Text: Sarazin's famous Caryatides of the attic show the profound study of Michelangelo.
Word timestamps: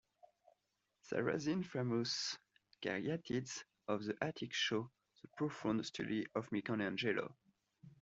Sarazin's 1.03 1.67
famous 1.67 2.35
Caryatides 2.81 3.63
of 3.87 4.03
the 4.03 4.17
attic 4.19 4.51
show 4.51 4.89
the 5.21 5.27
profound 5.37 5.85
study 5.85 6.25
of 6.33 6.51
Michelangelo. 6.51 7.35